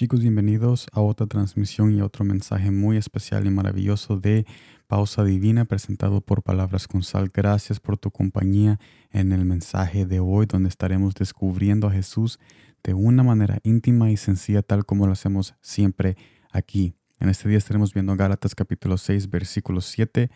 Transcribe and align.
Chicos, 0.00 0.20
bienvenidos 0.20 0.86
a 0.92 1.02
otra 1.02 1.26
transmisión 1.26 1.92
y 1.92 2.00
otro 2.00 2.24
mensaje 2.24 2.70
muy 2.70 2.96
especial 2.96 3.46
y 3.46 3.50
maravilloso 3.50 4.18
de 4.18 4.46
Pausa 4.86 5.24
Divina 5.24 5.66
presentado 5.66 6.22
por 6.22 6.42
Palabras 6.42 6.88
con 6.88 7.02
Sal. 7.02 7.28
Gracias 7.28 7.80
por 7.80 7.98
tu 7.98 8.10
compañía 8.10 8.80
en 9.10 9.30
el 9.30 9.44
mensaje 9.44 10.06
de 10.06 10.18
hoy 10.18 10.46
donde 10.46 10.70
estaremos 10.70 11.12
descubriendo 11.16 11.86
a 11.86 11.92
Jesús 11.92 12.38
de 12.82 12.94
una 12.94 13.22
manera 13.22 13.58
íntima 13.62 14.10
y 14.10 14.16
sencilla 14.16 14.62
tal 14.62 14.86
como 14.86 15.04
lo 15.04 15.12
hacemos 15.12 15.54
siempre 15.60 16.16
aquí. 16.50 16.94
En 17.18 17.28
este 17.28 17.50
día 17.50 17.58
estaremos 17.58 17.92
viendo 17.92 18.16
Gálatas 18.16 18.54
capítulo 18.54 18.96
6 18.96 19.28
versículo 19.28 19.82
7 19.82 20.30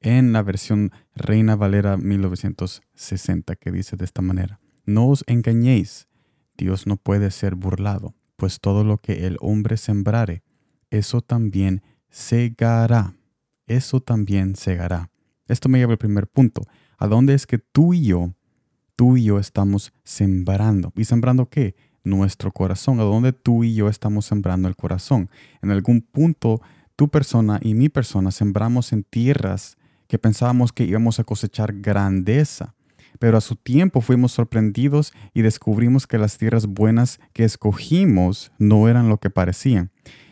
en 0.00 0.32
la 0.32 0.44
versión 0.44 0.92
Reina 1.16 1.56
Valera 1.56 1.96
1960 1.96 3.56
que 3.56 3.72
dice 3.72 3.96
de 3.96 4.04
esta 4.04 4.22
manera. 4.22 4.60
No 4.86 5.08
os 5.08 5.24
engañéis, 5.26 6.06
Dios 6.56 6.86
no 6.86 6.96
puede 6.96 7.32
ser 7.32 7.56
burlado 7.56 8.14
pues 8.38 8.60
todo 8.60 8.84
lo 8.84 8.98
que 8.98 9.26
el 9.26 9.36
hombre 9.40 9.76
sembrare, 9.76 10.44
eso 10.90 11.20
también 11.20 11.82
segará. 12.08 13.16
Eso 13.66 14.00
también 14.00 14.54
segará. 14.54 15.10
Esto 15.48 15.68
me 15.68 15.78
lleva 15.78 15.92
al 15.92 15.98
primer 15.98 16.28
punto. 16.28 16.62
¿A 16.98 17.08
dónde 17.08 17.34
es 17.34 17.48
que 17.48 17.58
tú 17.58 17.92
y 17.92 18.04
yo, 18.04 18.32
tú 18.94 19.16
y 19.16 19.24
yo 19.24 19.40
estamos 19.40 19.92
sembrando? 20.04 20.92
¿Y 20.94 21.04
sembrando 21.04 21.50
qué? 21.50 21.74
Nuestro 22.04 22.52
corazón. 22.52 23.00
¿A 23.00 23.02
dónde 23.02 23.32
tú 23.32 23.64
y 23.64 23.74
yo 23.74 23.88
estamos 23.88 24.24
sembrando 24.24 24.68
el 24.68 24.76
corazón? 24.76 25.28
En 25.60 25.72
algún 25.72 26.00
punto, 26.00 26.62
tu 26.94 27.08
persona 27.08 27.58
y 27.60 27.74
mi 27.74 27.88
persona 27.88 28.30
sembramos 28.30 28.92
en 28.92 29.02
tierras 29.02 29.76
que 30.06 30.18
pensábamos 30.18 30.72
que 30.72 30.84
íbamos 30.84 31.18
a 31.18 31.24
cosechar 31.24 31.74
grandeza 31.74 32.76
pero 33.18 33.38
a 33.38 33.40
su 33.40 33.56
tiempo 33.56 34.00
fuimos 34.00 34.32
sorprendidos 34.32 35.12
y 35.34 35.42
descubrimos 35.42 36.06
que 36.06 36.18
las 36.18 36.38
tierras 36.38 36.66
buenas 36.66 37.20
que 37.32 37.44
escogimos 37.44 38.52
no 38.58 38.88
eran 38.88 39.08
lo 39.08 39.18
que 39.18 39.30
parecían. 39.30 39.90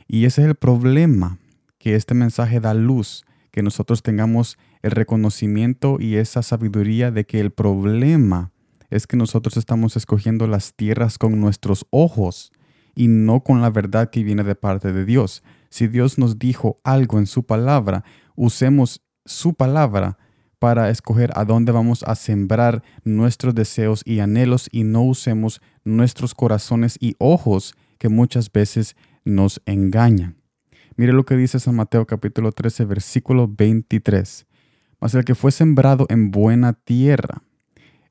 Y 0.08 0.24
ese 0.24 0.42
es 0.42 0.48
el 0.48 0.55
problema, 0.55 1.38
que 1.78 1.94
este 1.94 2.14
mensaje 2.14 2.60
da 2.60 2.74
luz, 2.74 3.24
que 3.50 3.62
nosotros 3.62 4.02
tengamos 4.02 4.58
el 4.82 4.91
reconocimiento 4.91 5.98
y 6.00 6.16
esa 6.16 6.42
sabiduría 6.42 7.10
de 7.10 7.24
que 7.24 7.41
el 7.41 7.50
problema 7.50 8.52
es 8.91 9.06
que 9.06 9.16
nosotros 9.16 9.56
estamos 9.56 9.97
escogiendo 9.97 10.47
las 10.47 10.74
tierras 10.74 11.19
con 11.19 11.41
nuestros 11.41 11.86
ojos 11.91 12.52
y 12.94 13.08
no 13.08 13.41
con 13.41 13.62
la 13.62 13.70
verdad 13.70 14.10
que 14.10 14.22
viene 14.22 14.44
de 14.44 14.54
parte 14.54 14.92
de 14.92 15.04
Dios. 15.04 15.42
Si 15.70 15.88
Dios 15.88 16.19
nos 16.19 16.38
dijo 16.38 16.80
algo 16.84 17.19
en 17.19 17.27
su 17.27 17.44
palabra, 17.44 18.04
usemos 18.36 19.02
su 19.24 19.54
palabra 19.54 20.19
para 20.58 20.90
escoger 20.90 21.30
a 21.34 21.44
dónde 21.44 21.72
vamos 21.72 22.02
a 22.04 22.14
sembrar 22.14 22.82
nuestros 23.04 23.54
deseos 23.54 24.02
y 24.04 24.20
anhelos 24.20 24.68
y 24.72 24.84
no 24.84 25.02
usemos 25.02 25.60
nuestros 25.84 26.34
corazones 26.34 26.96
y 27.00 27.14
ojos 27.18 27.74
que 27.98 28.08
muchas 28.08 28.50
veces 28.50 28.96
nos 29.24 29.60
engañan. 29.66 30.36
Mire 30.96 31.12
lo 31.12 31.26
que 31.26 31.36
dice 31.36 31.60
San 31.60 31.76
Mateo 31.76 32.06
capítulo 32.06 32.52
13 32.52 32.84
versículo 32.86 33.48
23. 33.48 34.46
Mas 34.98 35.14
el 35.14 35.24
que 35.24 35.34
fue 35.34 35.52
sembrado 35.52 36.06
en 36.08 36.30
buena 36.30 36.72
tierra, 36.72 37.42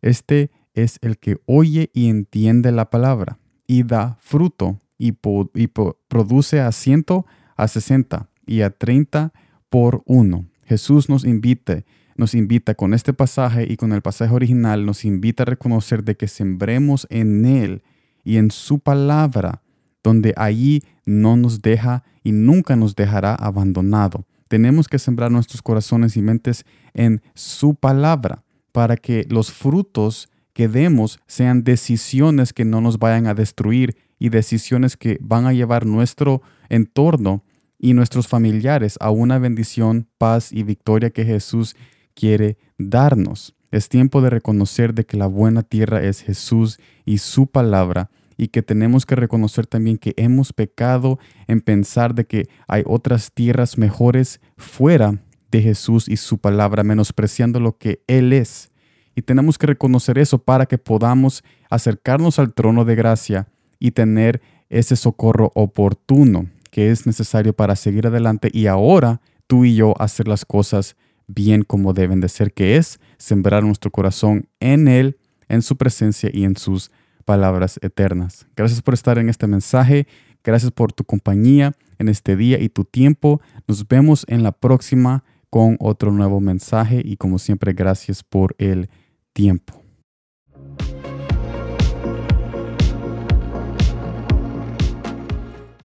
este 0.01 0.51
es 0.75 0.99
el 1.01 1.17
que 1.17 1.37
oye 1.45 1.89
y 1.93 2.09
entiende 2.09 2.71
la 2.71 2.89
palabra 2.91 3.39
y 3.65 3.83
da 3.83 4.17
fruto 4.21 4.79
y, 4.97 5.13
produce 5.13 6.61
a 6.61 6.71
ciento, 6.71 7.25
a 7.55 7.67
sesenta 7.67 8.29
y 8.45 8.61
a 8.61 8.69
treinta 8.69 9.33
por 9.69 10.03
uno. 10.05 10.45
Jesús 10.65 11.09
nos 11.09 11.25
invita 11.25 11.83
nos 12.15 12.33
invita 12.33 12.75
con 12.75 12.93
este 12.93 13.13
pasaje 13.13 13.67
y 13.69 13.77
con 13.77 13.91
el 13.91 14.01
pasaje 14.01 14.33
original, 14.33 14.85
nos 14.85 15.05
invita 15.05 15.43
a 15.43 15.45
reconocer 15.45 16.03
de 16.03 16.15
que 16.15 16.27
sembremos 16.27 17.07
en 17.09 17.45
Él 17.45 17.83
y 18.23 18.37
en 18.37 18.51
su 18.51 18.79
palabra, 18.79 19.61
donde 20.03 20.33
allí 20.37 20.81
no 21.05 21.35
nos 21.35 21.61
deja 21.61 22.03
y 22.23 22.31
nunca 22.31 22.75
nos 22.75 22.95
dejará 22.95 23.35
abandonado. 23.35 24.25
Tenemos 24.47 24.87
que 24.87 24.99
sembrar 24.99 25.31
nuestros 25.31 25.61
corazones 25.61 26.15
y 26.17 26.21
mentes 26.21 26.65
en 26.93 27.21
su 27.33 27.75
palabra 27.75 28.43
para 28.71 28.95
que 28.97 29.25
los 29.29 29.51
frutos 29.51 30.29
que 30.53 30.67
demos 30.67 31.19
sean 31.27 31.63
decisiones 31.63 32.53
que 32.53 32.65
no 32.65 32.81
nos 32.81 32.97
vayan 32.97 33.27
a 33.27 33.33
destruir 33.33 33.97
y 34.19 34.29
decisiones 34.29 34.95
que 34.95 35.17
van 35.21 35.45
a 35.45 35.53
llevar 35.53 35.85
nuestro 35.85 36.41
entorno 36.69 37.43
y 37.77 37.93
nuestros 37.93 38.27
familiares 38.27 38.97
a 39.01 39.11
una 39.11 39.37
bendición, 39.37 40.07
paz 40.17 40.51
y 40.51 40.63
victoria 40.63 41.09
que 41.09 41.25
Jesús 41.25 41.75
quiere 42.15 42.57
darnos. 42.77 43.55
Es 43.71 43.89
tiempo 43.89 44.21
de 44.21 44.29
reconocer 44.29 44.93
de 44.93 45.05
que 45.05 45.17
la 45.17 45.27
buena 45.27 45.61
tierra 45.61 46.01
es 46.03 46.21
Jesús 46.21 46.79
y 47.05 47.19
su 47.19 47.47
palabra 47.47 48.09
y 48.37 48.47
que 48.49 48.61
tenemos 48.61 49.05
que 49.05 49.15
reconocer 49.15 49.67
también 49.67 49.97
que 49.97 50.13
hemos 50.17 50.53
pecado 50.53 51.19
en 51.47 51.61
pensar 51.61 52.15
de 52.15 52.25
que 52.25 52.47
hay 52.67 52.83
otras 52.85 53.31
tierras 53.31 53.77
mejores 53.77 54.41
fuera 54.57 55.21
de 55.51 55.61
Jesús 55.61 56.09
y 56.09 56.17
su 56.17 56.37
palabra, 56.37 56.83
menospreciando 56.83 57.59
lo 57.59 57.77
que 57.77 58.01
Él 58.07 58.33
es. 58.33 58.71
Y 59.15 59.21
tenemos 59.21 59.57
que 59.57 59.67
reconocer 59.67 60.17
eso 60.17 60.39
para 60.39 60.65
que 60.65 60.77
podamos 60.77 61.43
acercarnos 61.69 62.39
al 62.39 62.53
trono 62.53 62.83
de 62.83 62.95
gracia 62.95 63.47
y 63.79 63.91
tener 63.91 64.41
ese 64.69 64.95
socorro 64.95 65.51
oportuno 65.55 66.47
que 66.71 66.91
es 66.91 67.05
necesario 67.05 67.53
para 67.53 67.77
seguir 67.77 68.07
adelante 68.07 68.49
y 68.51 68.67
ahora 68.67 69.21
tú 69.47 69.63
y 69.63 69.75
yo 69.75 69.93
hacer 70.01 70.27
las 70.27 70.43
cosas 70.43 70.97
bien 71.27 71.63
como 71.63 71.93
deben 71.93 72.21
de 72.21 72.29
ser, 72.29 72.53
que 72.53 72.77
es 72.77 72.99
sembrar 73.17 73.63
nuestro 73.63 73.91
corazón 73.91 74.47
en 74.59 74.87
Él, 74.87 75.17
en 75.47 75.61
su 75.61 75.77
presencia 75.77 76.29
y 76.33 76.43
en 76.43 76.57
sus 76.57 76.91
palabras 77.25 77.79
eternas. 77.81 78.47
Gracias 78.55 78.81
por 78.81 78.93
estar 78.93 79.17
en 79.17 79.29
este 79.29 79.47
mensaje, 79.47 80.07
gracias 80.43 80.71
por 80.71 80.93
tu 80.93 81.03
compañía 81.03 81.73
en 81.99 82.09
este 82.09 82.35
día 82.35 82.59
y 82.59 82.69
tu 82.69 82.83
tiempo. 82.83 83.41
Nos 83.67 83.87
vemos 83.87 84.25
en 84.27 84.43
la 84.43 84.51
próxima 84.51 85.23
con 85.49 85.77
otro 85.79 86.11
nuevo 86.11 86.39
mensaje 86.41 87.01
y 87.03 87.17
como 87.17 87.39
siempre 87.39 87.73
gracias 87.73 88.23
por 88.23 88.55
el 88.57 88.89
tiempo. 89.33 89.84